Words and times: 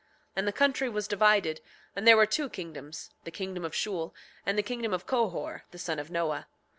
7:20 0.31 0.31
And 0.37 0.47
the 0.47 0.51
country 0.51 0.89
was 0.89 1.07
divided; 1.07 1.61
and 1.95 2.07
there 2.07 2.17
were 2.17 2.25
two 2.25 2.49
kingdoms, 2.49 3.11
the 3.23 3.29
kingdom 3.29 3.63
of 3.63 3.75
Shule, 3.75 4.15
and 4.47 4.57
the 4.57 4.63
kingdom 4.63 4.93
of 4.95 5.05
Cohor, 5.05 5.61
the 5.69 5.77
son 5.77 5.99
of 5.99 6.09
Noah. 6.09 6.47